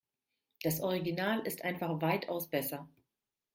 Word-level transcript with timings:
Das 0.63 0.81
Original 0.81 1.41
ist 1.45 1.63
einfach 1.63 2.01
weitaus 2.01 2.49
besser. 2.49 2.89